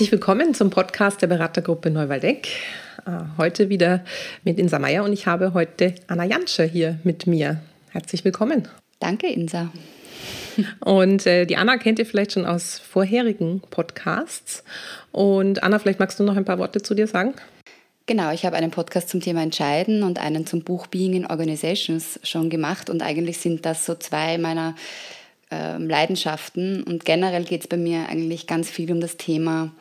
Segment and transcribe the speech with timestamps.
[0.00, 2.48] Herzlich willkommen zum Podcast der Beratergruppe Neuwaldeck.
[3.04, 4.02] Äh, heute wieder
[4.44, 7.60] mit Insa Meier und ich habe heute Anna Janscher hier mit mir.
[7.90, 8.66] Herzlich willkommen.
[8.98, 9.70] Danke, Insa.
[10.80, 14.64] Und äh, die Anna kennt ihr vielleicht schon aus vorherigen Podcasts.
[15.12, 17.34] Und Anna, vielleicht magst du noch ein paar Worte zu dir sagen?
[18.06, 22.18] Genau, ich habe einen Podcast zum Thema Entscheiden und einen zum Buch Being in Organizations
[22.22, 22.88] schon gemacht.
[22.88, 24.76] Und eigentlich sind das so zwei meiner
[25.50, 26.82] äh, Leidenschaften.
[26.82, 29.72] Und generell geht es bei mir eigentlich ganz viel um das Thema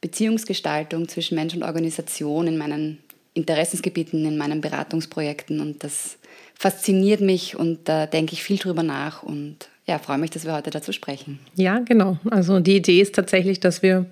[0.00, 2.98] Beziehungsgestaltung zwischen Mensch und Organisation in meinen
[3.34, 5.60] Interessensgebieten, in meinen Beratungsprojekten.
[5.60, 6.18] Und das
[6.54, 10.54] fasziniert mich und da denke ich viel drüber nach und ja, freue mich, dass wir
[10.54, 11.40] heute dazu sprechen.
[11.56, 12.18] Ja, genau.
[12.30, 14.06] Also die Idee ist tatsächlich, dass wir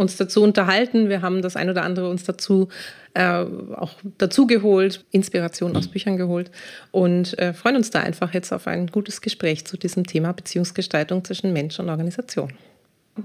[0.00, 1.08] uns dazu unterhalten.
[1.08, 2.68] Wir haben das ein oder andere uns dazu
[3.14, 3.44] äh,
[3.76, 6.50] auch dazu geholt, Inspiration aus Büchern geholt
[6.90, 11.24] und äh, freuen uns da einfach jetzt auf ein gutes Gespräch zu diesem Thema Beziehungsgestaltung
[11.24, 12.52] zwischen Mensch und Organisation.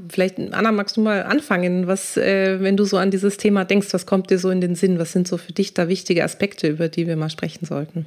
[0.09, 3.87] Vielleicht, Anna, magst du mal anfangen, was, äh, wenn du so an dieses Thema denkst,
[3.91, 4.99] was kommt dir so in den Sinn?
[4.99, 8.05] Was sind so für dich da wichtige Aspekte, über die wir mal sprechen sollten?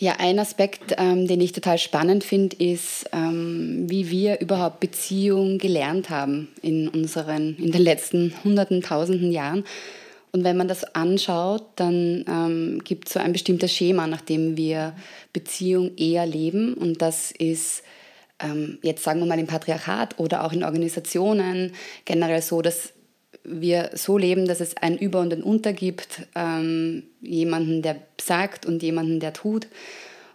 [0.00, 5.58] Ja, ein Aspekt, ähm, den ich total spannend finde, ist, ähm, wie wir überhaupt Beziehung
[5.58, 9.62] gelernt haben in unseren, in den letzten hunderten, tausenden Jahren.
[10.32, 14.56] Und wenn man das anschaut, dann ähm, gibt es so ein bestimmtes Schema, nach dem
[14.56, 14.94] wir
[15.34, 16.72] Beziehung eher leben.
[16.72, 17.82] Und das ist
[18.42, 21.72] ähm, jetzt sagen wir mal im Patriarchat oder auch in Organisationen
[22.06, 22.94] generell so, dass
[23.50, 28.66] wir so leben, dass es ein Über und ein Unter gibt, ähm, jemanden, der sagt
[28.66, 29.66] und jemanden, der tut.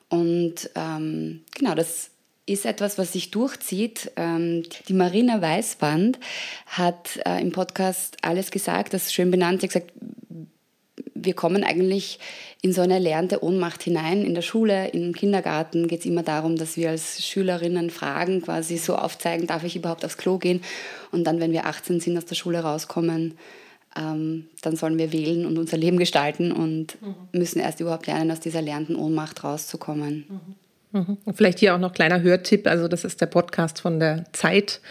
[0.10, 2.12] Und ähm, genau, das
[2.46, 4.12] ist etwas, was sich durchzieht.
[4.16, 6.20] Ähm, die Marina Weißband
[6.68, 9.62] hat äh, im Podcast alles gesagt, das schön benannt.
[9.62, 9.94] Sie hat gesagt,
[11.16, 12.20] wir kommen eigentlich
[12.62, 14.24] in so eine erlernte Ohnmacht hinein.
[14.24, 18.78] In der Schule, im Kindergarten geht es immer darum, dass wir als Schülerinnen Fragen quasi
[18.78, 20.62] so aufzeigen, darf ich überhaupt aufs Klo gehen?
[21.12, 23.36] Und dann, wenn wir 18 sind, aus der Schule rauskommen,
[23.98, 27.16] ähm, dann sollen wir wählen und unser Leben gestalten und mhm.
[27.32, 30.26] müssen erst überhaupt lernen, aus dieser erlernten Ohnmacht rauszukommen.
[30.28, 30.56] Mhm.
[31.00, 31.18] Mhm.
[31.34, 34.82] Vielleicht hier auch noch kleiner Hörtipp, also das ist der Podcast von der Zeit,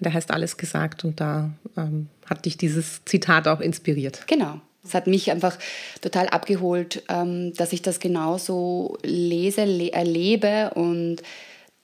[0.00, 4.26] der heißt Alles gesagt und da ähm, hat dich dieses Zitat auch inspiriert.
[4.26, 4.60] Genau.
[4.86, 5.58] Es hat mich einfach
[6.00, 11.22] total abgeholt, ähm, dass ich das genauso lese, erlebe und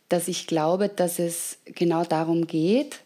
[0.09, 3.01] dass ich glaube, dass es genau darum geht,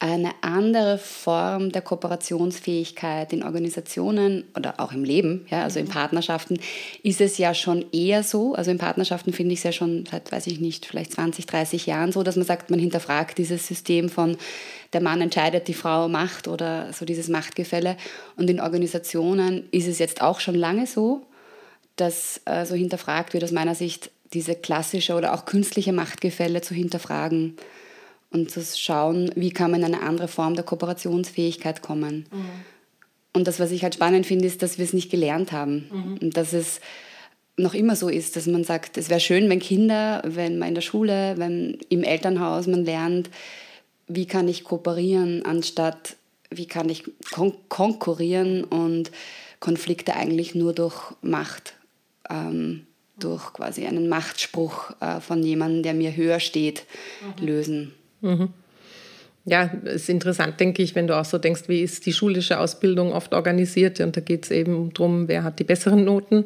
[0.00, 5.90] eine andere Form der Kooperationsfähigkeit in Organisationen oder auch im Leben, ja, also in mhm.
[5.90, 6.60] Partnerschaften,
[7.02, 8.54] ist es ja schon eher so.
[8.54, 11.86] Also in Partnerschaften finde ich es ja schon seit, weiß ich nicht, vielleicht 20, 30
[11.86, 14.36] Jahren so, dass man sagt, man hinterfragt dieses System von
[14.92, 17.96] der Mann entscheidet, die Frau macht oder so dieses Machtgefälle.
[18.36, 21.26] Und in Organisationen ist es jetzt auch schon lange so,
[21.96, 26.74] dass äh, so hinterfragt wird aus meiner Sicht, diese klassische oder auch künstliche Machtgefälle zu
[26.74, 27.56] hinterfragen
[28.30, 32.26] und zu schauen, wie kann man in eine andere Form der Kooperationsfähigkeit kommen.
[32.30, 32.50] Mhm.
[33.32, 36.18] Und das, was ich halt spannend finde, ist, dass wir es nicht gelernt haben mhm.
[36.20, 36.80] und dass es
[37.56, 40.74] noch immer so ist, dass man sagt, es wäre schön, wenn Kinder, wenn man in
[40.74, 43.30] der Schule, wenn im Elternhaus man lernt,
[44.06, 46.16] wie kann ich kooperieren, anstatt
[46.50, 49.10] wie kann ich kon konkurrieren und
[49.60, 51.74] Konflikte eigentlich nur durch Macht,
[52.30, 52.86] ähm,
[53.18, 56.84] durch quasi einen Machtspruch äh, von jemandem, der mir höher steht,
[57.40, 57.46] mhm.
[57.46, 57.94] lösen.
[58.20, 58.48] Mhm.
[59.50, 62.58] Ja, es ist interessant, denke ich, wenn du auch so denkst, wie ist die schulische
[62.58, 63.98] Ausbildung oft organisiert.
[64.00, 66.44] Und da geht es eben darum, wer hat die besseren Noten.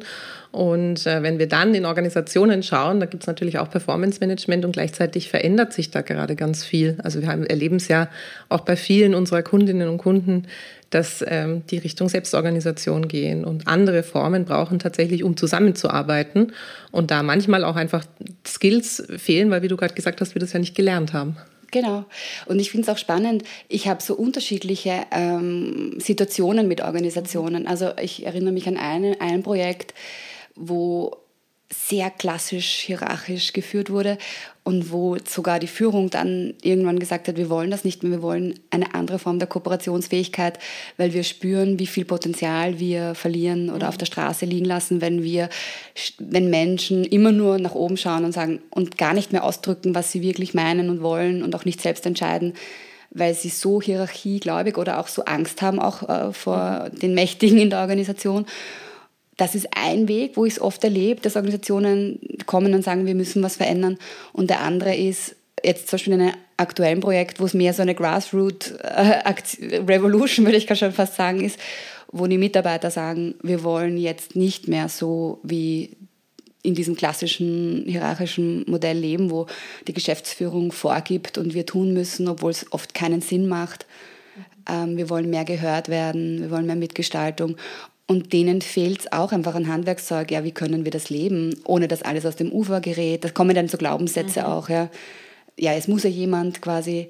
[0.51, 4.63] Und äh, wenn wir dann in Organisationen schauen, da gibt es natürlich auch Performance Management
[4.63, 6.97] und gleichzeitig verändert sich da gerade ganz viel.
[7.03, 8.07] Also wir erleben es ja
[8.47, 10.47] auch bei vielen unserer Kundinnen und Kunden,
[10.89, 16.53] dass ähm, die Richtung Selbstorganisation gehen und andere Formen brauchen tatsächlich, um zusammenzuarbeiten.
[16.91, 18.05] Und da manchmal auch einfach
[18.47, 21.35] Skills fehlen, weil, wie du gerade gesagt hast, wir das ja nicht gelernt haben.
[21.73, 22.05] Genau.
[22.45, 27.65] Und ich finde es auch spannend, ich habe so unterschiedliche ähm, Situationen mit Organisationen.
[27.67, 29.95] Also ich erinnere mich an einen, ein Projekt,
[30.55, 31.17] wo
[31.69, 34.17] sehr klassisch hierarchisch geführt wurde
[34.63, 38.21] und wo sogar die Führung dann irgendwann gesagt hat, wir wollen das nicht mehr, wir
[38.21, 40.59] wollen eine andere Form der Kooperationsfähigkeit,
[40.97, 45.23] weil wir spüren, wie viel Potenzial wir verlieren oder auf der Straße liegen lassen, wenn
[45.23, 45.49] wir,
[46.19, 50.11] wenn Menschen immer nur nach oben schauen und sagen und gar nicht mehr ausdrücken, was
[50.11, 52.53] sie wirklich meinen und wollen und auch nicht selbst entscheiden
[53.15, 57.69] weil sie so hierarchiegläubig oder auch so Angst haben, auch äh, vor den Mächtigen in
[57.69, 58.47] der Organisation
[59.37, 63.15] das ist ein Weg, wo ich es oft erlebe, dass Organisationen kommen und sagen, wir
[63.15, 63.97] müssen was verändern.
[64.31, 67.81] Und der andere ist jetzt zum Beispiel in einem aktuellen Projekt, wo es mehr so
[67.81, 71.57] eine Grassroot-Revolution, würde ich schon fast sagen, ist,
[72.11, 75.97] wo die Mitarbeiter sagen, wir wollen jetzt nicht mehr so wie
[76.61, 79.47] in diesem klassischen hierarchischen Modell leben, wo
[79.87, 83.87] die Geschäftsführung vorgibt und wir tun müssen, obwohl es oft keinen Sinn macht,
[84.69, 87.57] Ähm, wir wollen mehr gehört werden, wir wollen mehr Mitgestaltung.
[88.05, 90.29] Und denen fehlt es auch einfach an Handwerkszeug.
[90.31, 93.23] Ja, wie können wir das leben, ohne dass alles aus dem Ufer gerät?
[93.23, 94.45] Da kommen dann so Glaubenssätze mhm.
[94.45, 94.69] auch.
[94.69, 94.89] Ja.
[95.57, 97.07] ja, es muss ja jemand quasi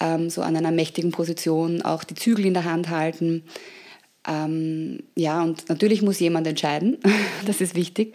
[0.00, 3.42] ähm, so an einer mächtigen Position auch die Zügel in der Hand halten.
[4.26, 6.98] Ähm, ja, und natürlich muss jemand entscheiden.
[7.46, 8.14] das ist wichtig.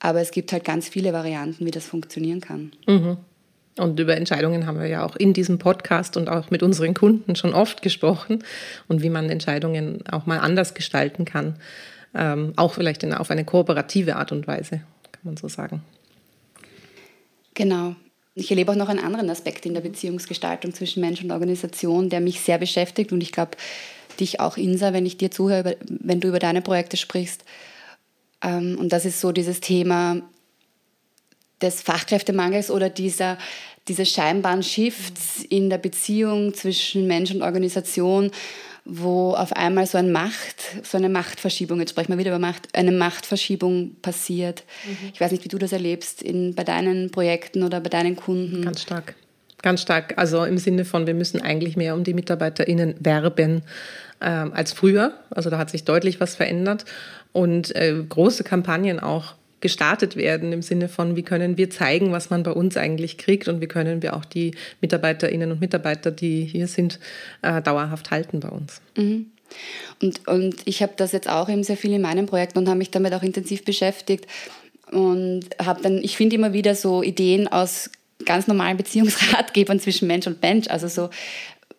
[0.00, 2.72] Aber es gibt halt ganz viele Varianten, wie das funktionieren kann.
[2.86, 3.16] Mhm.
[3.78, 7.36] Und über Entscheidungen haben wir ja auch in diesem Podcast und auch mit unseren Kunden
[7.36, 8.44] schon oft gesprochen
[8.88, 11.56] und wie man Entscheidungen auch mal anders gestalten kann.
[12.14, 14.80] Ähm, auch vielleicht in, auf eine kooperative Art und Weise,
[15.12, 15.82] kann man so sagen.
[17.54, 17.94] Genau.
[18.34, 22.20] Ich erlebe auch noch einen anderen Aspekt in der Beziehungsgestaltung zwischen Mensch und Organisation, der
[22.20, 23.56] mich sehr beschäftigt und ich glaube,
[24.20, 27.44] dich auch, Insa, wenn ich dir zuhöre, wenn du über deine Projekte sprichst.
[28.42, 30.22] Ähm, und das ist so dieses Thema
[31.62, 33.38] des Fachkräftemangels oder dieser,
[33.88, 38.30] dieses scheinbaren Shifts in der Beziehung zwischen Mensch und Organisation,
[38.84, 42.68] wo auf einmal so eine Macht, so eine Machtverschiebung, jetzt sprechen wir wieder über Macht,
[42.74, 44.64] eine Machtverschiebung passiert.
[44.86, 45.10] Mhm.
[45.12, 48.62] Ich weiß nicht, wie du das erlebst in, bei deinen Projekten oder bei deinen Kunden.
[48.62, 49.14] Ganz stark.
[49.60, 50.16] Ganz stark.
[50.16, 53.62] Also im Sinne von, wir müssen eigentlich mehr um die MitarbeiterInnen werben
[54.20, 55.14] ähm, als früher.
[55.30, 56.84] Also da hat sich deutlich was verändert.
[57.32, 62.30] Und äh, große Kampagnen auch gestartet werden im Sinne von, wie können wir zeigen, was
[62.30, 66.44] man bei uns eigentlich kriegt und wie können wir auch die Mitarbeiterinnen und Mitarbeiter, die
[66.44, 66.98] hier sind,
[67.42, 68.80] äh, dauerhaft halten bei uns.
[68.96, 69.26] Mhm.
[70.02, 72.78] Und, und ich habe das jetzt auch eben sehr viel in meinem Projekt und habe
[72.78, 74.26] mich damit auch intensiv beschäftigt
[74.92, 77.90] und habe dann, ich finde immer wieder so Ideen aus
[78.24, 81.10] ganz normalen Beziehungsratgebern zwischen Mensch und Mensch, also so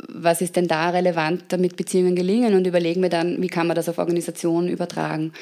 [0.07, 3.75] was ist denn da relevant, damit Beziehungen gelingen und überlegen mir dann, wie kann man
[3.75, 5.33] das auf Organisationen übertragen.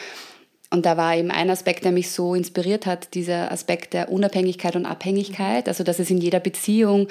[0.69, 4.75] Und da war eben ein Aspekt, der mich so inspiriert hat, dieser Aspekt der Unabhängigkeit
[4.75, 7.07] und Abhängigkeit, also dass es in jeder Beziehung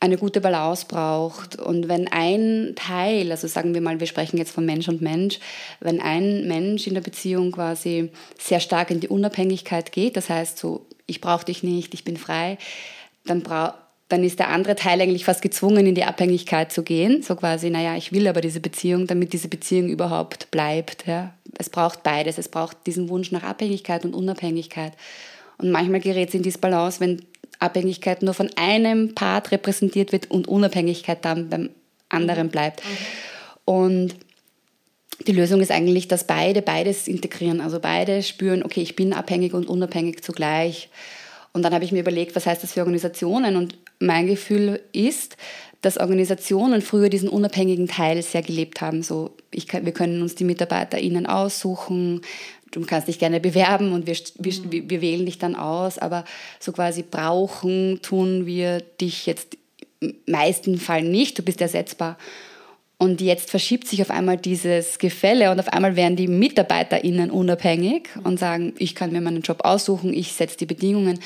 [0.00, 1.56] eine gute Balance braucht.
[1.56, 5.38] Und wenn ein Teil, also sagen wir mal, wir sprechen jetzt von Mensch und Mensch,
[5.80, 10.58] wenn ein Mensch in der Beziehung quasi sehr stark in die Unabhängigkeit geht, das heißt
[10.58, 12.56] so, ich brauche dich nicht, ich bin frei,
[13.26, 13.42] dann
[14.10, 17.22] dann ist der andere Teil eigentlich fast gezwungen, in die Abhängigkeit zu gehen.
[17.22, 21.06] So quasi, naja, ich will aber diese Beziehung, damit diese Beziehung überhaupt bleibt.
[21.06, 21.32] Ja.
[21.56, 22.36] Es braucht beides.
[22.36, 24.94] Es braucht diesen Wunsch nach Abhängigkeit und Unabhängigkeit.
[25.58, 27.22] Und manchmal gerät es in diese Balance, wenn
[27.60, 31.70] Abhängigkeit nur von einem Part repräsentiert wird und Unabhängigkeit dann beim
[32.08, 32.50] anderen mhm.
[32.50, 32.82] bleibt.
[32.84, 32.96] Mhm.
[33.64, 34.14] Und
[35.24, 37.60] die Lösung ist eigentlich, dass beide beides integrieren.
[37.60, 40.88] Also beide spüren, okay, ich bin abhängig und unabhängig zugleich.
[41.52, 43.54] Und dann habe ich mir überlegt, was heißt das für Organisationen?
[43.54, 45.36] Und mein Gefühl ist,
[45.82, 49.02] dass Organisationen früher diesen unabhängigen Teil sehr gelebt haben.
[49.02, 49.36] So,
[49.68, 52.22] kann, wir können uns die MitarbeiterInnen aussuchen,
[52.70, 56.24] du kannst dich gerne bewerben und wir, wir, wir wählen dich dann aus, aber
[56.58, 59.56] so quasi brauchen tun wir dich jetzt
[60.00, 62.16] im meisten Fall nicht, du bist ersetzbar.
[62.96, 68.10] Und jetzt verschiebt sich auf einmal dieses Gefälle und auf einmal werden die MitarbeiterInnen unabhängig
[68.24, 71.18] und sagen, ich kann mir meinen Job aussuchen, ich setze die Bedingungen.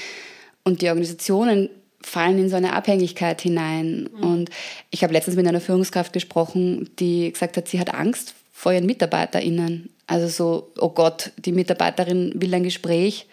[0.62, 1.68] Und die Organisationen
[2.04, 4.08] fallen in so eine Abhängigkeit hinein.
[4.12, 4.22] Mhm.
[4.22, 4.50] Und
[4.90, 8.86] ich habe letztens mit einer Führungskraft gesprochen, die gesagt hat, sie hat Angst vor ihren
[8.86, 9.90] MitarbeiterInnen.
[10.06, 13.26] Also so, oh Gott, die Mitarbeiterin will ein Gespräch.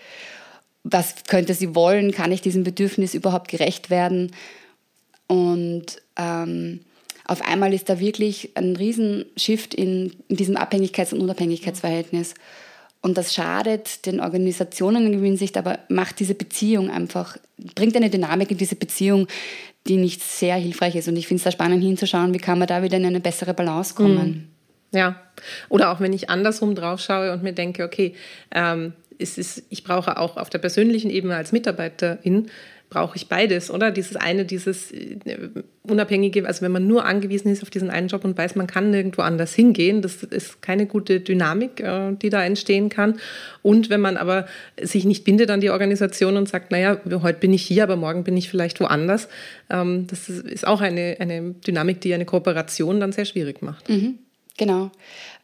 [0.83, 2.11] Was könnte sie wollen?
[2.11, 4.31] Kann ich diesem Bedürfnis überhaupt gerecht werden?
[5.27, 6.79] Und ähm,
[7.25, 12.33] auf einmal ist da wirklich ein Riesenshift in, in diesem Abhängigkeits- und Unabhängigkeitsverhältnis.
[13.01, 17.37] Und das schadet den Organisationen in Gewinnsicht, aber macht diese Beziehung einfach,
[17.75, 19.27] bringt eine Dynamik in diese Beziehung,
[19.87, 21.07] die nicht sehr hilfreich ist.
[21.07, 23.55] Und ich finde es da spannend hinzuschauen, wie kann man da wieder in eine bessere
[23.55, 24.27] Balance kommen.
[24.91, 24.97] Mhm.
[24.97, 25.15] Ja,
[25.69, 28.13] oder auch wenn ich andersrum drauf schaue und mir denke, okay,
[28.51, 32.49] ähm, ist, ich brauche auch auf der persönlichen Ebene als Mitarbeiterin
[32.91, 33.89] brauche ich beides, oder?
[33.89, 35.17] Dieses eine, dieses äh,
[35.83, 38.91] unabhängige, also wenn man nur angewiesen ist auf diesen einen Job und weiß, man kann
[38.91, 43.17] nirgendwo anders hingehen, das ist keine gute Dynamik, äh, die da entstehen kann.
[43.61, 44.45] Und wenn man aber
[44.79, 48.25] sich nicht bindet an die Organisation und sagt, naja, heute bin ich hier, aber morgen
[48.25, 49.29] bin ich vielleicht woanders,
[49.69, 53.87] ähm, das ist auch eine, eine Dynamik, die eine Kooperation dann sehr schwierig macht.
[53.89, 54.19] Mhm,
[54.57, 54.91] genau.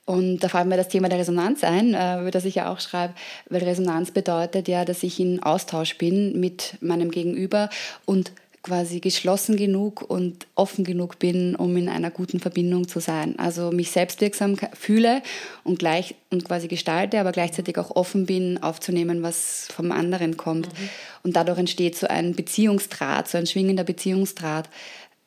[0.08, 2.80] Und da fällt mir das Thema der Resonanz ein, äh, über das ich ja auch
[2.80, 3.14] schreibe,
[3.50, 7.70] weil Resonanz bedeutet ja, dass ich in Austausch bin mit meinem Gegenüber
[8.06, 8.32] und
[8.64, 13.38] quasi geschlossen genug und offen genug bin, um in einer guten Verbindung zu sein.
[13.38, 15.22] Also mich selbstwirksam fühle
[15.66, 20.68] und gleich und quasi gestalte, aber gleichzeitig auch offen bin, aufzunehmen, was vom anderen kommt.
[20.68, 20.90] Mhm.
[21.24, 24.70] Und dadurch entsteht so ein Beziehungsdraht, so ein schwingender Beziehungsdraht.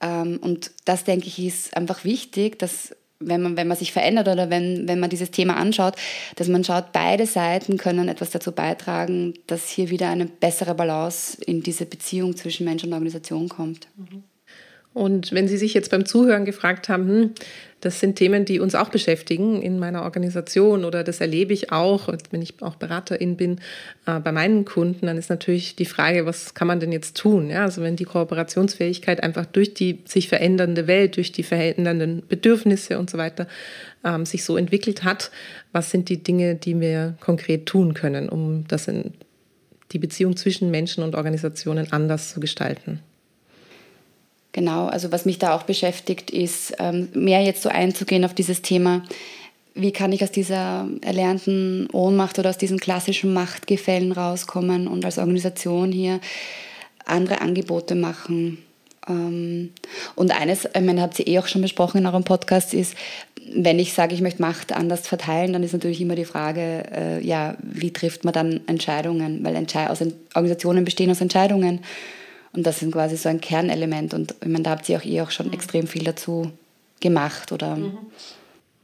[0.01, 4.29] Ähm, und das, denke ich, ist einfach wichtig, dass wenn man, wenn man sich verändert
[4.29, 5.95] oder wenn, wenn man dieses Thema anschaut,
[6.37, 11.37] dass man schaut, beide Seiten können etwas dazu beitragen, dass hier wieder eine bessere Balance
[11.45, 13.89] in diese Beziehung zwischen Mensch und Organisation kommt.
[13.97, 14.25] Mhm.
[14.93, 17.31] Und wenn Sie sich jetzt beim Zuhören gefragt haben, hm,
[17.81, 22.13] das sind Themen, die uns auch beschäftigen in meiner Organisation oder das erlebe ich auch,
[22.31, 23.61] wenn ich auch Beraterin bin,
[24.07, 27.49] äh, bei meinen Kunden, dann ist natürlich die Frage, was kann man denn jetzt tun?
[27.51, 32.99] Ja, also wenn die Kooperationsfähigkeit einfach durch die sich verändernde Welt, durch die verändernden Bedürfnisse
[32.99, 33.47] und so weiter
[34.05, 35.31] ähm, sich so entwickelt hat,
[35.73, 39.15] was sind die Dinge, die wir konkret tun können, um das in,
[39.93, 43.01] die Beziehung zwischen Menschen und Organisationen anders zu gestalten?
[44.53, 48.63] Genau, also was mich da auch beschäftigt, ist ähm, mehr jetzt so einzugehen auf dieses
[48.63, 49.03] Thema,
[49.75, 55.19] wie kann ich aus dieser erlernten Ohnmacht oder aus diesen klassischen Machtgefällen rauskommen und als
[55.19, 56.21] Organisation hier
[57.05, 58.59] andere Angebote machen.
[59.09, 59.71] Ähm,
[60.17, 62.95] und eines, ich meine, habt ihr eh auch schon besprochen in eurem Podcast, ist,
[63.53, 67.27] wenn ich sage, ich möchte Macht anders verteilen, dann ist natürlich immer die Frage, äh,
[67.27, 69.45] ja, wie trifft man dann Entscheidungen?
[69.45, 70.01] Weil Entschei aus
[70.35, 71.81] Organisationen bestehen aus Entscheidungen.
[72.53, 74.13] Und das ist quasi so ein Kernelement.
[74.15, 75.53] Und ich meine, da habt ihr auch ihr auch schon mhm.
[75.53, 76.51] extrem viel dazu
[77.01, 77.53] gemacht.
[77.53, 77.99] Oder mhm.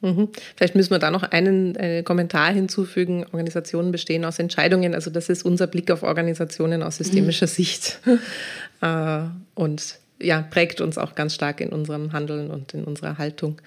[0.03, 0.29] Mhm.
[0.55, 3.25] Vielleicht müssen wir da noch einen, einen, Kommentar hinzufügen.
[3.25, 4.95] Organisationen bestehen aus Entscheidungen.
[4.95, 7.51] Also das ist unser Blick auf Organisationen aus systemischer mhm.
[7.51, 8.01] Sicht.
[8.83, 9.21] äh,
[9.55, 13.61] und ja, prägt uns auch ganz stark in unserem Handeln und in unserer Haltung,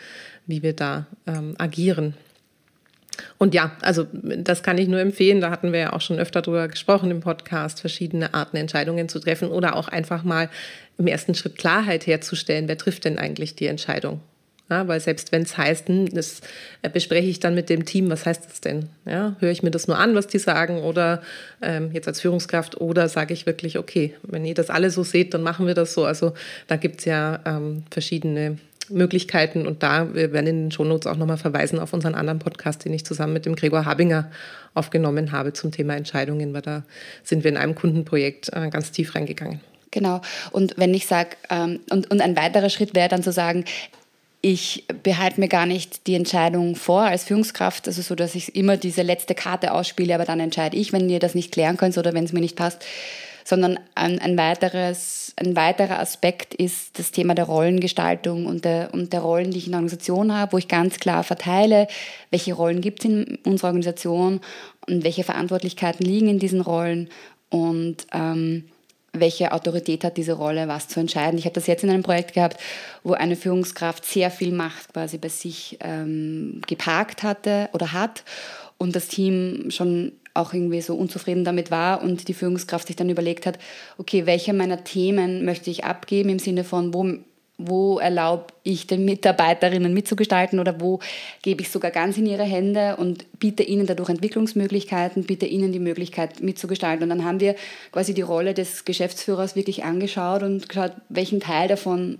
[0.47, 2.15] wie wir da ähm, agieren.
[3.37, 5.41] Und ja, also das kann ich nur empfehlen.
[5.41, 9.19] Da hatten wir ja auch schon öfter drüber gesprochen im Podcast, verschiedene Arten Entscheidungen zu
[9.19, 10.49] treffen oder auch einfach mal
[10.97, 12.67] im ersten Schritt Klarheit herzustellen.
[12.67, 14.21] Wer trifft denn eigentlich die Entscheidung?
[14.69, 16.41] Ja, weil selbst wenn es heißt, hm, das
[16.83, 18.89] äh, bespreche ich dann mit dem Team, was heißt das denn?
[19.05, 21.23] Ja, höre ich mir das nur an, was die sagen, oder
[21.61, 25.33] ähm, jetzt als Führungskraft, oder sage ich wirklich, okay, wenn ihr das alle so seht,
[25.33, 26.05] dann machen wir das so.
[26.05, 26.33] Also
[26.67, 28.59] da gibt es ja ähm, verschiedene
[28.89, 29.67] Möglichkeiten.
[29.67, 32.93] Und da, wir werden in den Shownotes auch nochmal verweisen auf unseren anderen Podcast, den
[32.93, 34.29] ich zusammen mit dem Gregor Habinger
[34.73, 36.83] aufgenommen habe zum Thema Entscheidungen, weil da
[37.23, 39.59] sind wir in einem Kundenprojekt äh, ganz tief reingegangen.
[39.91, 40.21] Genau.
[40.51, 43.65] Und wenn ich sage, ähm, und, und ein weiterer Schritt wäre dann zu sagen,
[44.41, 48.77] ich behalte mir gar nicht die Entscheidung vor als Führungskraft, also so, dass ich immer
[48.77, 52.13] diese letzte Karte ausspiele, aber dann entscheide ich, wenn ihr das nicht klären könnt oder
[52.13, 52.85] wenn es mir nicht passt,
[53.49, 59.11] sondern ein, ein, weiteres, ein weiterer Aspekt ist das Thema der Rollengestaltung und der, und
[59.11, 61.87] der Rollen, die ich in der Organisation habe, wo ich ganz klar verteile,
[62.29, 64.39] welche Rollen gibt es in unserer Organisation
[64.87, 67.09] und welche Verantwortlichkeiten liegen in diesen Rollen
[67.49, 68.65] und ähm,
[69.13, 71.39] welche Autorität hat diese Rolle, was zu entscheiden.
[71.39, 72.59] Ich habe das jetzt in einem Projekt gehabt,
[73.03, 78.23] wo eine Führungskraft sehr viel Macht quasi bei sich ähm, geparkt hatte oder hat
[78.77, 83.09] und das Team schon auch irgendwie so unzufrieden damit war und die Führungskraft sich dann
[83.09, 83.59] überlegt hat,
[83.97, 87.05] okay, welche meiner Themen möchte ich abgeben im Sinne von, wo,
[87.57, 90.99] wo erlaube ich den Mitarbeiterinnen mitzugestalten oder wo
[91.41, 95.79] gebe ich sogar ganz in ihre Hände und biete ihnen dadurch Entwicklungsmöglichkeiten, biete ihnen die
[95.79, 97.03] Möglichkeit mitzugestalten.
[97.03, 97.55] Und dann haben wir
[97.91, 102.19] quasi die Rolle des Geschäftsführers wirklich angeschaut und geschaut, welchen Teil davon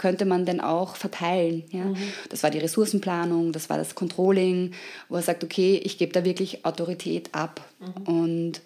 [0.00, 1.62] könnte man denn auch verteilen.
[1.70, 1.84] Ja?
[1.84, 1.96] Mhm.
[2.30, 4.72] Das war die Ressourcenplanung, das war das Controlling,
[5.10, 8.14] wo er sagt, okay, ich gebe da wirklich Autorität ab mhm.
[8.14, 8.60] und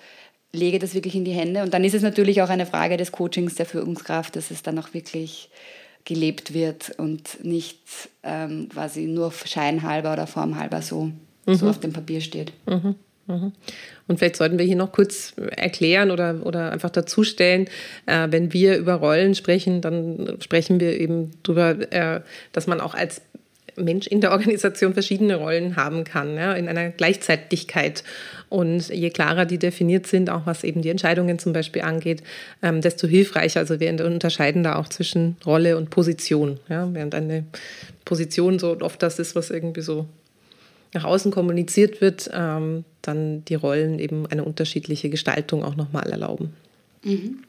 [0.53, 1.62] lege das wirklich in die Hände.
[1.62, 4.79] Und dann ist es natürlich auch eine Frage des Coachings der Führungskraft, dass es dann
[4.79, 5.50] auch wirklich
[6.05, 7.81] gelebt wird und nicht
[8.23, 11.11] ähm, quasi nur scheinhalber oder formhalber so,
[11.47, 11.55] mhm.
[11.57, 12.53] so auf dem Papier steht.
[13.26, 13.52] Mhm.
[14.07, 17.69] Und vielleicht sollten wir hier noch kurz erklären oder, oder einfach dazustellen,
[18.07, 22.21] äh, wenn wir über Rollen sprechen, dann sprechen wir eben darüber, äh,
[22.52, 23.23] dass man auch als
[23.76, 28.04] Mensch in der Organisation verschiedene Rollen haben kann, ja, in einer Gleichzeitigkeit.
[28.49, 32.23] Und je klarer die definiert sind, auch was eben die Entscheidungen zum Beispiel angeht,
[32.62, 33.61] ähm, desto hilfreicher.
[33.61, 36.61] Also wir unterscheiden da auch zwischen Rolle und Position.
[36.69, 37.45] Ja, während eine
[38.04, 40.07] Position so oft das ist, was irgendwie so
[40.95, 46.55] nach außen kommuniziert wird, ähm, dann die Rollen eben eine unterschiedliche Gestaltung auch nochmal erlauben.
[47.03, 47.45] Mhm.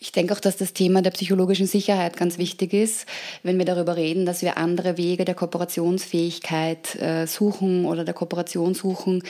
[0.00, 3.06] Ich denke auch, dass das Thema der psychologischen Sicherheit ganz wichtig ist,
[3.42, 8.74] wenn wir darüber reden, dass wir andere Wege der Kooperationsfähigkeit äh, suchen oder der Kooperation
[8.74, 9.22] suchen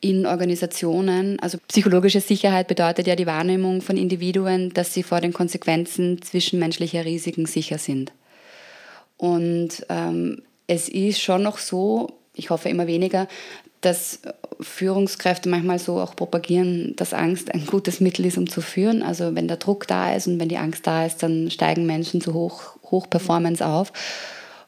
[0.00, 1.40] in Organisationen.
[1.40, 7.04] Also psychologische Sicherheit bedeutet ja die Wahrnehmung von Individuen, dass sie vor den Konsequenzen zwischenmenschlicher
[7.04, 8.12] Risiken sicher sind.
[9.16, 10.42] Und ähm,
[10.72, 13.28] es ist schon noch so, ich hoffe immer weniger,
[13.82, 14.20] dass
[14.60, 19.02] Führungskräfte manchmal so auch propagieren, dass Angst ein gutes Mittel ist, um zu führen.
[19.02, 22.20] Also wenn der Druck da ist und wenn die Angst da ist, dann steigen Menschen
[22.20, 23.92] zu Hoch, Hochperformance auf.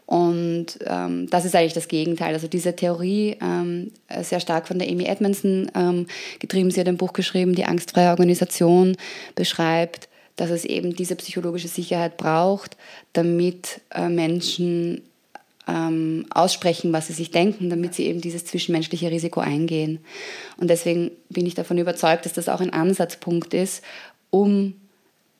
[0.07, 2.35] Und ähm, das ist eigentlich das Gegenteil.
[2.35, 6.07] Also diese Theorie, ähm, sehr stark von der Amy Edmondson ähm,
[6.41, 8.97] getrieben, sie hat ein Buch geschrieben, die angstfreie Organisation,
[9.37, 12.77] beschreibt, dass es eben diese psychologische Sicherheit braucht,
[13.13, 15.03] damit äh, Menschen
[15.67, 20.01] ähm, aussprechen, was sie sich denken, damit sie eben dieses zwischenmenschliche Risiko eingehen.
[20.57, 23.83] Und deswegen bin ich davon überzeugt, dass das auch ein Ansatzpunkt ist,
[24.31, 24.75] um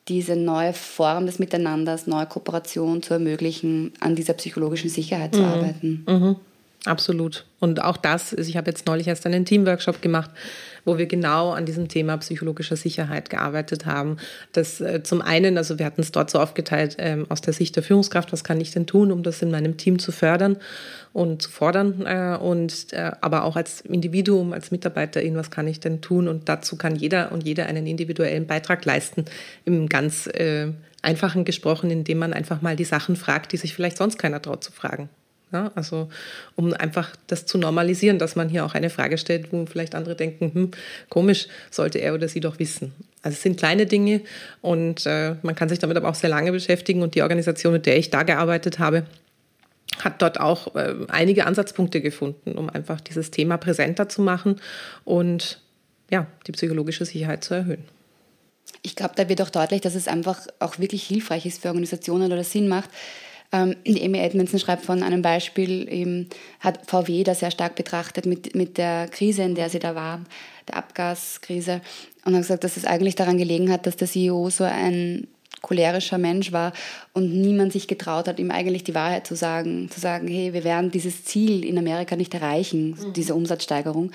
[0.07, 5.47] diese neue Form des Miteinanders, neue Kooperation zu ermöglichen, an dieser psychologischen Sicherheit zu mhm.
[5.47, 6.05] arbeiten.
[6.07, 6.35] Mhm.
[6.85, 7.45] Absolut.
[7.59, 10.29] Und auch das, ich habe jetzt neulich erst einen Teamworkshop gemacht,
[10.83, 14.17] wo wir genau an diesem Thema psychologischer Sicherheit gearbeitet haben.
[14.51, 17.75] Das äh, zum einen, also wir hatten es dort so aufgeteilt ähm, aus der Sicht
[17.75, 20.57] der Führungskraft, was kann ich denn tun, um das in meinem Team zu fördern
[21.11, 25.79] und zu fordern äh, und äh, aber auch als Individuum, als Mitarbeiterin, was kann ich
[25.79, 26.27] denn tun?
[26.27, 29.25] Und dazu kann jeder und jeder einen individuellen Beitrag leisten,
[29.63, 30.67] im ganz äh,
[31.01, 34.63] einfachen gesprochen, indem man einfach mal die Sachen fragt, die sich vielleicht sonst keiner traut
[34.63, 35.09] zu fragen.
[35.55, 36.09] Ja, also
[36.57, 40.13] um einfach das zu normalisieren, dass man hier auch eine Frage stellt, wo vielleicht andere
[40.13, 40.71] denken, hm,
[41.07, 42.93] komisch, sollte er oder sie doch wissen.
[43.21, 44.19] Also es sind kleine Dinge
[44.61, 47.85] und äh, man kann sich damit aber auch sehr lange beschäftigen und die Organisation, mit
[47.85, 49.05] der ich da gearbeitet habe,
[49.99, 54.59] hat dort auch äh, einige Ansatzpunkte gefunden, um einfach dieses Thema präsenter zu machen
[55.05, 55.61] und
[56.11, 57.85] ja, die psychologische Sicherheit zu erhöhen.
[58.81, 62.33] Ich glaube, da wird auch deutlich, dass es einfach auch wirklich hilfreich ist für Organisationen
[62.33, 62.89] oder Sinn macht,
[63.55, 66.27] ähm, Amy Edmondson schreibt von einem Beispiel, eben
[66.59, 70.21] hat VW das sehr stark betrachtet mit, mit der Krise, in der sie da war,
[70.67, 71.81] der Abgaskrise,
[72.25, 75.27] und hat gesagt, dass es eigentlich daran gelegen hat, dass der CEO so ein
[75.61, 76.73] cholerischer Mensch war
[77.13, 80.63] und niemand sich getraut hat, ihm eigentlich die Wahrheit zu sagen, zu sagen, hey, wir
[80.63, 83.13] werden dieses Ziel in Amerika nicht erreichen, mhm.
[83.13, 84.11] diese Umsatzsteigerung.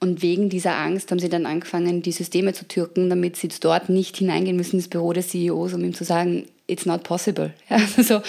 [0.00, 3.88] Und wegen dieser Angst haben sie dann angefangen, die Systeme zu türken, damit sie dort
[3.88, 7.52] nicht hineingehen müssen ins Büro des CEOs, um ihm zu sagen, it's not possible.
[7.68, 8.22] Ja, so,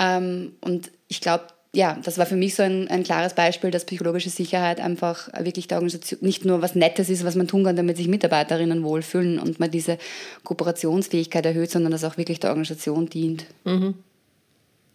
[0.00, 3.86] ähm, und ich glaube, ja, das war für mich so ein, ein klares Beispiel, dass
[3.86, 7.76] psychologische Sicherheit einfach wirklich der Organisation nicht nur was Nettes ist, was man tun kann,
[7.76, 9.98] damit sich Mitarbeiterinnen wohlfühlen und man diese
[10.44, 13.46] Kooperationsfähigkeit erhöht, sondern dass auch wirklich der Organisation dient.
[13.64, 13.94] Mhm.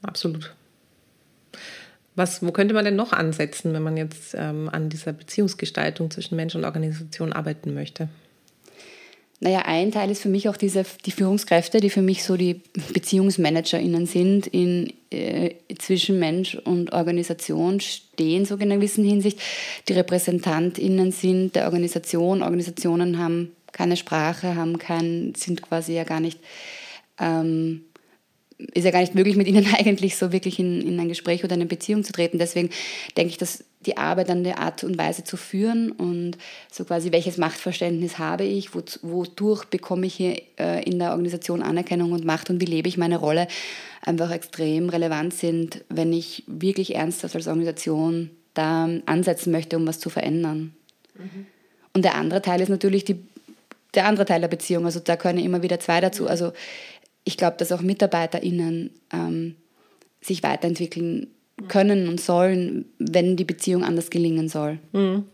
[0.04, 0.54] Absolut.
[2.18, 6.36] Was, wo könnte man denn noch ansetzen, wenn man jetzt ähm, an dieser Beziehungsgestaltung zwischen
[6.36, 8.10] Mensch und Organisation arbeiten möchte?
[9.40, 12.62] Naja, ein Teil ist für mich auch diese, die Führungskräfte, die für mich so die
[12.92, 19.40] BeziehungsmanagerInnen sind, in, äh, zwischen Mensch und Organisation stehen, so in einer gewissen Hinsicht.
[19.88, 22.42] Die RepräsentantInnen sind der Organisation.
[22.42, 26.40] Organisationen haben keine Sprache, haben kein, sind quasi ja gar nicht
[27.20, 27.84] ähm,
[28.74, 31.54] ist ja gar nicht möglich, mit ihnen eigentlich so wirklich in, in ein Gespräch oder
[31.54, 32.40] eine Beziehung zu treten.
[32.40, 32.70] Deswegen
[33.16, 36.38] denke ich, dass die Arbeit an der Art und Weise zu führen und
[36.72, 42.12] so quasi, welches Machtverständnis habe ich, wodurch bekomme ich hier äh, in der Organisation Anerkennung
[42.12, 43.48] und Macht und wie lebe ich meine Rolle,
[44.02, 50.00] einfach extrem relevant sind, wenn ich wirklich ernsthaft als Organisation da ansetzen möchte, um was
[50.00, 50.74] zu verändern.
[51.16, 51.46] Mhm.
[51.94, 53.20] Und der andere Teil ist natürlich die,
[53.94, 54.86] der andere Teil der Beziehung.
[54.86, 56.28] Also da können immer wieder zwei dazu.
[56.28, 56.54] Also
[57.28, 59.56] ich glaube, dass auch MitarbeiterInnen ähm,
[60.22, 61.28] sich weiterentwickeln
[61.68, 64.80] können und sollen, wenn die Beziehung anders gelingen soll.
[64.94, 65.26] Mhm.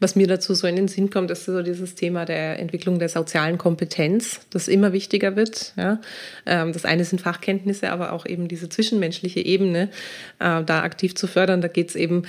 [0.00, 3.08] Was mir dazu so in den Sinn kommt, ist so dieses Thema der Entwicklung der
[3.08, 5.72] sozialen Kompetenz, das immer wichtiger wird.
[5.76, 6.00] Ja.
[6.46, 9.90] Ähm, das eine sind Fachkenntnisse, aber auch eben diese zwischenmenschliche Ebene
[10.38, 11.60] äh, da aktiv zu fördern.
[11.60, 12.24] Da geht es eben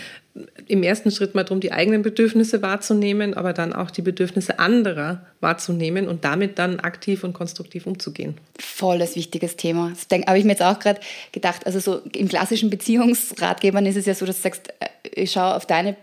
[0.68, 5.26] im ersten Schritt mal darum, die eigenen Bedürfnisse wahrzunehmen, aber dann auch die Bedürfnisse anderer
[5.42, 8.36] wahrzunehmen und damit dann aktiv und konstruktiv umzugehen.
[8.58, 9.92] Volles wichtiges Thema.
[9.92, 11.00] Das habe ich mir jetzt auch gerade
[11.32, 11.66] gedacht.
[11.66, 14.74] Also so im klassischen Beziehungsratgebern ist es ja so, dass du sagst,
[15.04, 15.96] äh, schau auf deine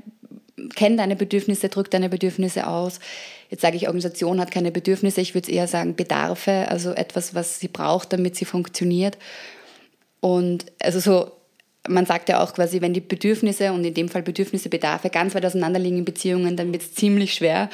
[0.75, 3.01] kenn deine Bedürfnisse, drück deine Bedürfnisse aus.
[3.51, 7.61] Jetzt sage ich, Organisation hat keine Bedürfnisse, ich würde eher sagen Bedarfe, also etwas, was
[7.61, 9.19] sie braucht, damit sie funktioniert.
[10.21, 11.36] Und also so
[11.89, 15.35] man sagt ja auch quasi, wenn die Bedürfnisse und in dem Fall Bedürfnisse, Bedarfe ganz
[15.35, 17.71] weit auseinanderliegen in Beziehungen, dann wird es ziemlich schwer.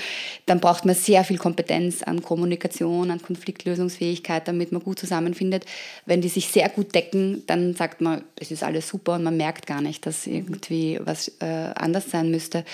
[0.47, 5.65] Dann braucht man sehr viel Kompetenz an Kommunikation, an Konfliktlösungsfähigkeit, damit man gut zusammenfindet.
[6.07, 9.37] Wenn die sich sehr gut decken, dann sagt man, es ist alles super und man
[9.37, 12.65] merkt gar nicht, dass irgendwie was äh, anders sein müsste.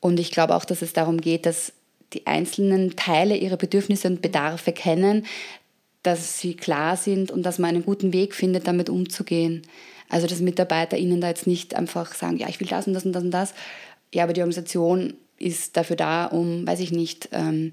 [0.00, 1.72] Und ich glaube auch, dass es darum geht, dass
[2.12, 5.26] die einzelnen Teile ihre Bedürfnisse und Bedarfe kennen,
[6.02, 9.62] dass sie klar sind und dass man einen guten Weg findet, damit umzugehen.
[10.08, 13.12] Also dass MitarbeiterInnen da jetzt nicht einfach sagen, ja, ich will das und das und
[13.12, 13.54] das und das.
[14.14, 17.72] Ja, aber die Organisation ist dafür da, um, weiß ich nicht, ähm,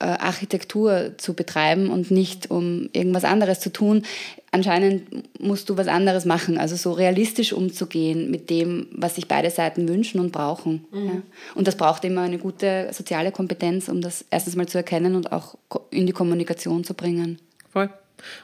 [0.00, 4.04] äh, Architektur zu betreiben und nicht um irgendwas anderes zu tun.
[4.52, 9.50] Anscheinend musst du was anderes machen, also so realistisch umzugehen mit dem, was sich beide
[9.50, 10.86] Seiten wünschen und brauchen.
[10.92, 11.04] Mhm.
[11.04, 11.22] Ja.
[11.56, 15.32] Und das braucht immer eine gute soziale Kompetenz, um das erstens mal zu erkennen und
[15.32, 15.56] auch
[15.90, 17.40] in die Kommunikation zu bringen.
[17.68, 17.90] Voll.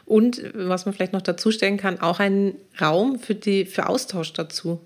[0.05, 4.33] Und was man vielleicht noch dazu stellen kann, auch einen Raum für, die, für Austausch
[4.33, 4.81] dazu.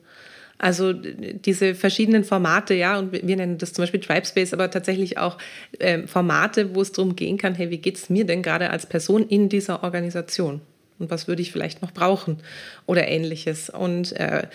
[0.59, 5.39] Also diese verschiedenen Formate, ja, und wir nennen das zum Beispiel Tribespace, aber tatsächlich auch
[5.79, 8.87] äh, Formate, wo es darum gehen kann, hey, wie geht es mir denn gerade als
[8.87, 10.61] Person in dieser Organisation?
[10.99, 12.39] Und was würde ich vielleicht noch brauchen
[12.87, 13.71] oder ähnliches?
[13.71, 14.49] Und äh,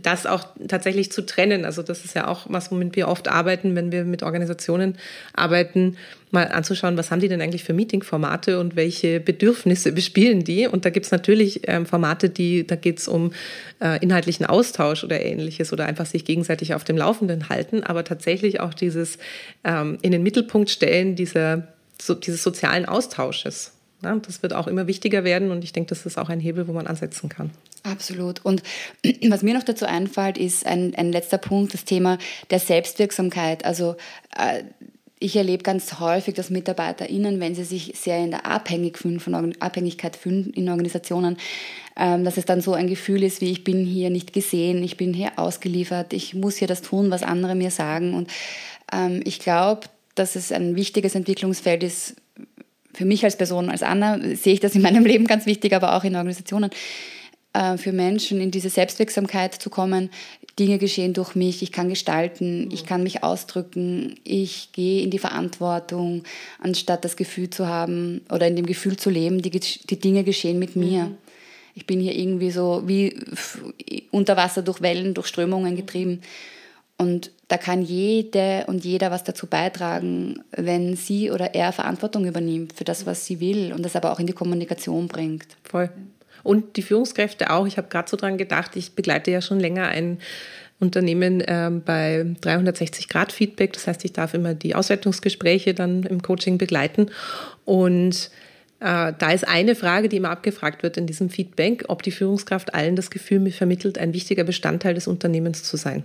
[0.00, 1.64] das auch tatsächlich zu trennen.
[1.64, 4.96] Also das ist ja auch was, womit wir oft arbeiten, wenn wir mit Organisationen
[5.34, 5.96] arbeiten,
[6.30, 10.66] mal anzuschauen, was haben die denn eigentlich für Meetingformate und welche Bedürfnisse bespielen die.
[10.66, 13.32] Und da gibt es natürlich ähm, Formate, die, da geht es um
[13.80, 18.60] äh, inhaltlichen Austausch oder ähnliches oder einfach sich gegenseitig auf dem Laufenden halten, aber tatsächlich
[18.60, 19.18] auch dieses
[19.64, 21.68] ähm, in den Mittelpunkt stellen dieser,
[22.00, 23.72] so, dieses sozialen Austausches.
[24.02, 26.68] Ja, das wird auch immer wichtiger werden und ich denke, das ist auch ein Hebel,
[26.68, 27.50] wo man ansetzen kann.
[27.86, 28.44] Absolut.
[28.44, 28.62] Und
[29.28, 32.18] was mir noch dazu einfällt, ist ein, ein letzter Punkt, das Thema
[32.50, 33.64] der Selbstwirksamkeit.
[33.64, 33.96] Also
[34.36, 34.64] äh,
[35.18, 39.54] ich erlebe ganz häufig, dass MitarbeiterInnen, wenn sie sich sehr in der Abhängig fühlen, von
[39.60, 41.38] Abhängigkeit fühlen in Organisationen,
[41.96, 44.96] ähm, dass es dann so ein Gefühl ist, wie ich bin hier nicht gesehen, ich
[44.96, 48.14] bin hier ausgeliefert, ich muss hier das tun, was andere mir sagen.
[48.14, 48.30] Und
[48.92, 49.82] ähm, ich glaube,
[50.14, 52.16] dass es ein wichtiges Entwicklungsfeld ist,
[52.92, 55.94] für mich als Person, als Anna, sehe ich das in meinem Leben ganz wichtig, aber
[55.94, 56.70] auch in Organisationen,
[57.56, 60.10] äh, für Menschen in diese Selbstwirksamkeit zu kommen.
[60.58, 65.18] Dinge geschehen durch mich, ich kann gestalten, ich kann mich ausdrücken, ich gehe in die
[65.18, 66.22] Verantwortung,
[66.60, 70.58] anstatt das Gefühl zu haben oder in dem Gefühl zu leben, die, die Dinge geschehen
[70.58, 71.04] mit mir.
[71.04, 71.16] Mhm.
[71.74, 73.18] Ich bin hier irgendwie so wie
[74.10, 76.22] unter Wasser durch Wellen, durch Strömungen getrieben.
[76.98, 82.72] Und da kann jede und jeder was dazu beitragen, wenn sie oder er Verantwortung übernimmt
[82.72, 85.46] für das, was sie will und das aber auch in die Kommunikation bringt.
[85.64, 85.90] Voll.
[86.42, 87.66] Und die Führungskräfte auch.
[87.66, 90.18] Ich habe gerade so dran gedacht, ich begleite ja schon länger ein
[90.78, 93.72] Unternehmen ähm, bei 360 Grad Feedback.
[93.72, 97.10] Das heißt, ich darf immer die Auswertungsgespräche dann im Coaching begleiten.
[97.64, 98.30] Und
[98.80, 102.74] äh, da ist eine Frage, die immer abgefragt wird in diesem Feedback, ob die Führungskraft
[102.74, 106.04] allen das Gefühl vermittelt, ein wichtiger Bestandteil des Unternehmens zu sein.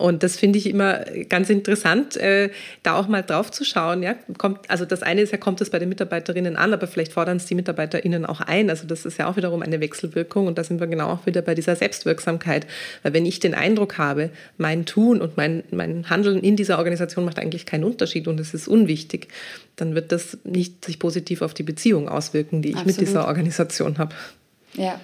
[0.00, 2.48] Und das finde ich immer ganz interessant, äh,
[2.82, 4.02] da auch mal drauf zu schauen.
[4.02, 4.14] Ja?
[4.38, 7.36] Kommt, also das eine ist ja, kommt es bei den Mitarbeiterinnen an, aber vielleicht fordern
[7.36, 8.70] es die Mitarbeiterinnen auch ein.
[8.70, 11.42] Also das ist ja auch wiederum eine Wechselwirkung und da sind wir genau auch wieder
[11.42, 12.66] bei dieser Selbstwirksamkeit.
[13.02, 17.26] Weil wenn ich den Eindruck habe, mein Tun und mein, mein Handeln in dieser Organisation
[17.26, 19.28] macht eigentlich keinen Unterschied und es ist unwichtig,
[19.76, 22.96] dann wird das nicht sich positiv auf die Beziehung auswirken, die ich absolut.
[22.96, 24.14] mit dieser Organisation habe.
[24.72, 24.98] Ja,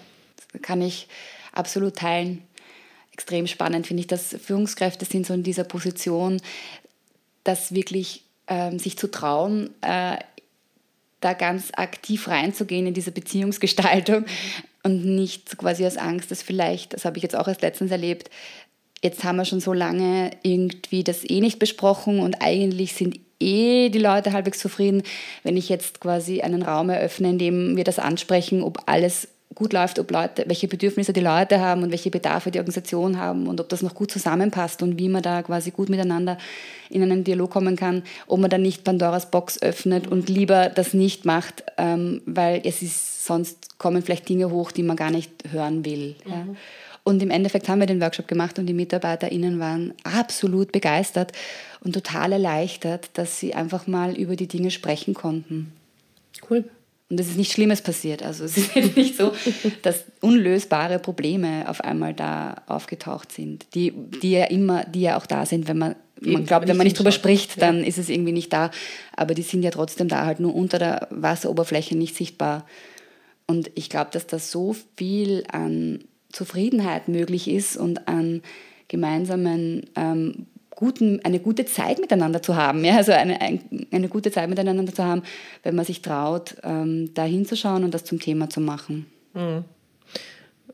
[0.63, 1.07] kann ich
[1.53, 2.46] absolut teilen
[3.17, 6.39] extrem spannend, finde ich, dass Führungskräfte sind so in dieser Position,
[7.45, 10.19] das wirklich ähm, sich zu trauen, äh,
[11.21, 14.27] da ganz aktiv reinzugehen in diese Beziehungsgestaltung mhm.
[14.83, 18.29] und nicht quasi aus Angst, dass vielleicht, das habe ich jetzt auch erst letztens erlebt,
[19.03, 23.89] jetzt haben wir schon so lange irgendwie das eh nicht besprochen und eigentlich sind eh
[23.89, 25.03] die Leute halbwegs zufrieden,
[25.43, 29.73] wenn ich jetzt quasi einen Raum eröffne, in dem wir das ansprechen, ob alles gut
[29.73, 33.61] läuft, ob Leute, welche Bedürfnisse die Leute haben und welche Bedarfe die Organisation haben und
[33.61, 36.37] ob das noch gut zusammenpasst und wie man da quasi gut miteinander
[36.91, 40.95] in einen Dialog kommen kann, ob man dann nicht Pandoras Box öffnet und lieber das
[40.95, 45.31] nicht macht, ähm, weil es ist, sonst kommen vielleicht Dinge hoch, die man gar nicht
[45.51, 46.17] hören will.
[46.25, 46.31] Mhm.
[46.31, 46.47] Ja.
[47.03, 51.31] Und im Endeffekt haben wir den Workshop gemacht und die MitarbeiterInnen waren absolut begeistert
[51.85, 55.73] und total erleichtert, dass sie einfach mal über die Dinge sprechen konnten.
[56.51, 56.65] Cool.
[57.09, 58.23] Und es ist nichts Schlimmes passiert.
[58.23, 59.33] Also es ist nicht so,
[59.83, 65.27] dass unlösbare Probleme auf einmal da aufgetaucht sind, die, die ja immer, die ja auch
[65.27, 67.87] da sind, wenn man, man glaubt, wenn man nicht drüber spricht, dann ja.
[67.87, 68.71] ist es irgendwie nicht da.
[69.15, 72.67] Aber die sind ja trotzdem da, halt nur unter der Wasseroberfläche nicht sichtbar.
[73.47, 76.01] Und ich glaube, dass da so viel an
[76.33, 78.43] Zufriedenheit möglich ist und an
[78.89, 82.85] gemeinsamen ähm, guten, eine gute Zeit miteinander zu haben.
[82.85, 82.97] Ja?
[82.97, 83.41] Also eine,
[83.91, 85.23] eine gute Zeit miteinander zu haben,
[85.65, 89.07] wenn man sich traut, ähm, da hinzuschauen und das zum Thema zu machen.
[89.35, 89.65] Mhm.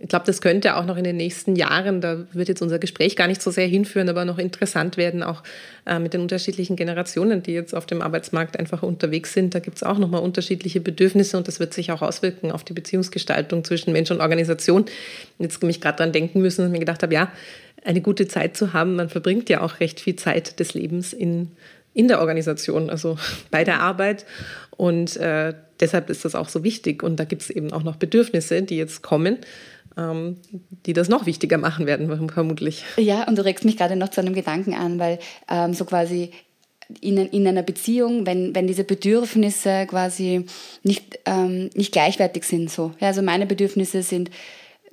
[0.03, 3.15] Ich glaube, das könnte auch noch in den nächsten Jahren, da wird jetzt unser Gespräch
[3.15, 5.45] gar nicht so sehr hinführen, aber noch interessant werden, auch
[5.87, 9.55] äh, mit den unterschiedlichen Generationen, die jetzt auf dem Arbeitsmarkt einfach unterwegs sind.
[9.55, 12.73] Da gibt es auch nochmal unterschiedliche Bedürfnisse und das wird sich auch auswirken auf die
[12.73, 14.87] Beziehungsgestaltung zwischen Mensch und Organisation.
[15.39, 17.31] Jetzt mich gerade dran denken müssen und mir gedacht habe, ja,
[17.85, 18.97] eine gute Zeit zu haben.
[18.97, 21.53] Man verbringt ja auch recht viel Zeit des Lebens in,
[21.95, 23.17] in der Organisation, also
[23.51, 24.25] bei der Arbeit.
[24.77, 27.03] Und äh, deshalb ist das auch so wichtig.
[27.03, 29.39] Und da gibt es eben auch noch Bedürfnisse, die jetzt kommen,
[29.97, 30.39] ähm,
[30.87, 32.85] die das noch wichtiger machen werden, vermutlich.
[32.97, 35.19] Ja, und du regst mich gerade noch zu einem Gedanken an, weil
[35.51, 36.31] ähm, so quasi
[37.01, 40.47] in, in einer Beziehung, wenn, wenn diese Bedürfnisse quasi
[40.83, 42.71] nicht, ähm, nicht gleichwertig sind.
[42.71, 42.93] So.
[43.01, 44.31] Ja, also meine Bedürfnisse sind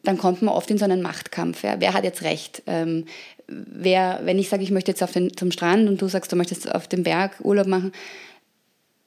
[0.04, 1.64] dann kommt man oft in so einen Machtkampf.
[1.64, 1.76] Ja.
[1.80, 2.64] Wer hat jetzt recht?
[2.68, 3.06] Ähm,
[3.48, 6.36] wer, wenn ich sage, ich möchte jetzt auf den, zum Strand und du sagst, du
[6.36, 7.92] möchtest auf dem Berg Urlaub machen,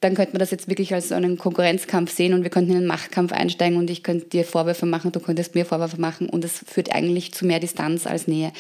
[0.01, 2.87] dann könnte man das jetzt wirklich als einen Konkurrenzkampf sehen und wir könnten in einen
[2.87, 6.59] Machtkampf einsteigen und ich könnte dir Vorwürfe machen, du könntest mir Vorwürfe machen und das
[6.67, 8.53] führt eigentlich zu mehr Distanz als Nähe.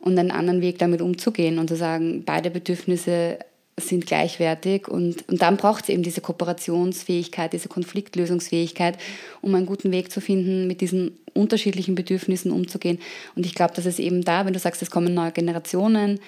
[0.00, 3.38] Und einen anderen Weg damit umzugehen und zu sagen, beide Bedürfnisse
[3.80, 8.98] sind gleichwertig und, und dann braucht es eben diese Kooperationsfähigkeit, diese Konfliktlösungsfähigkeit,
[9.40, 12.98] um einen guten Weg zu finden, mit diesen unterschiedlichen Bedürfnissen umzugehen.
[13.34, 16.20] Und ich glaube, dass es eben da, wenn du sagst, es kommen neue Generationen,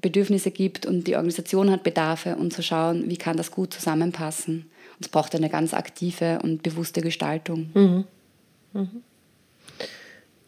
[0.00, 4.70] Bedürfnisse gibt und die Organisation hat Bedarfe und zu schauen, wie kann das gut zusammenpassen.
[4.96, 7.70] Und es braucht eine ganz aktive und bewusste Gestaltung.
[7.74, 8.04] Mhm.
[8.74, 9.02] Mhm.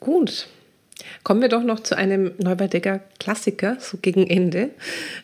[0.01, 0.49] Gut.
[1.23, 4.71] Kommen wir doch noch zu einem Neuberdecker Klassiker, so gegen Ende.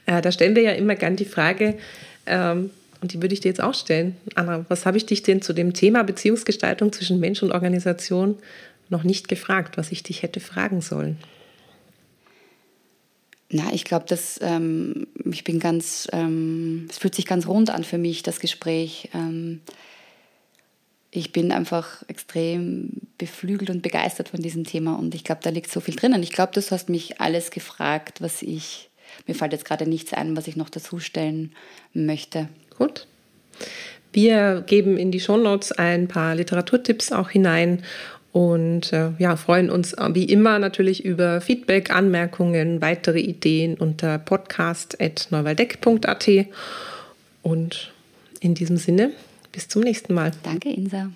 [0.07, 1.79] Äh, da stellen wir ja immer gern die Frage,
[2.27, 4.17] ähm, und die würde ich dir jetzt auch stellen.
[4.35, 8.37] Anna, was habe ich dich denn zu dem Thema Beziehungsgestaltung zwischen Mensch und Organisation
[8.91, 11.17] noch nicht gefragt, was ich dich hätte fragen sollen?
[13.49, 17.85] Na, ich glaube, dass ähm, ich bin ganz, ähm, es fühlt sich ganz rund an
[17.85, 19.09] für mich, das Gespräch.
[19.15, 19.61] Ähm,
[21.11, 25.71] ich bin einfach extrem beflügelt und begeistert von diesem Thema und ich glaube, da liegt
[25.71, 26.23] so viel drinnen.
[26.23, 28.91] Ich glaube, du hast mich alles gefragt, was ich,
[29.27, 31.53] mir fällt jetzt gerade nichts ein, was ich noch dazustellen
[31.93, 32.49] möchte.
[32.77, 33.07] Gut.
[34.13, 37.85] Wir geben in die Shownotes ein paar Literaturtipps auch hinein
[38.33, 46.29] und äh, ja, freuen uns wie immer natürlich über Feedback, Anmerkungen, weitere Ideen unter podcast.neuwaldeck.at.
[47.43, 47.93] Und
[48.41, 49.11] in diesem Sinne,
[49.53, 50.33] bis zum nächsten Mal.
[50.43, 51.11] Danke, Insa.